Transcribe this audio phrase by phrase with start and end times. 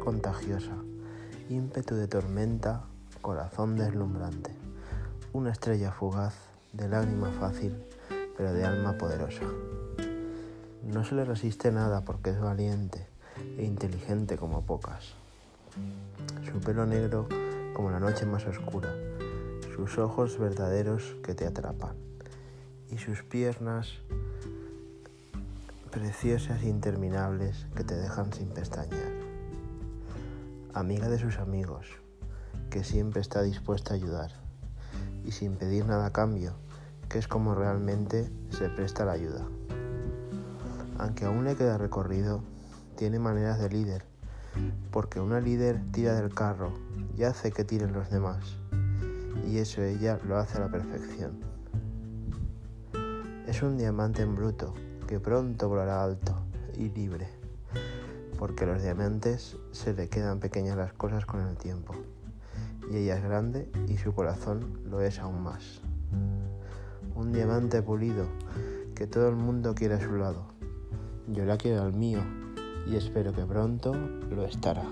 [0.00, 0.72] contagiosa,
[1.48, 2.84] ímpetu de tormenta,
[3.20, 4.50] corazón deslumbrante,
[5.32, 6.34] una estrella fugaz
[6.72, 7.76] de lágrima fácil,
[8.36, 9.44] pero de alma poderosa.
[10.82, 13.06] No se le resiste nada porque es valiente
[13.58, 15.14] e inteligente como pocas.
[16.50, 17.28] Su pelo negro
[17.74, 18.92] como la noche más oscura,
[19.76, 21.96] sus ojos verdaderos que te atrapan
[22.90, 23.98] y sus piernas
[25.92, 29.12] preciosas e interminables que te dejan sin pestañear.
[30.72, 31.86] Amiga de sus amigos,
[32.70, 34.30] que siempre está dispuesta a ayudar
[35.22, 36.54] y sin pedir nada a cambio,
[37.10, 39.46] que es como realmente se presta la ayuda.
[40.96, 42.42] Aunque aún le queda recorrido,
[42.96, 44.06] tiene maneras de líder,
[44.90, 46.72] porque una líder tira del carro
[47.18, 48.56] y hace que tiren los demás,
[49.46, 51.40] y eso ella lo hace a la perfección.
[53.46, 54.72] Es un diamante en bruto
[55.12, 56.32] que pronto volará alto
[56.74, 57.28] y libre,
[58.38, 61.92] porque los diamantes se le quedan pequeñas las cosas con el tiempo,
[62.90, 65.82] y ella es grande y su corazón lo es aún más.
[67.14, 68.24] Un diamante pulido
[68.94, 70.46] que todo el mundo quiere a su lado.
[71.28, 72.20] Yo la quiero al mío
[72.86, 74.86] y espero que pronto lo estará.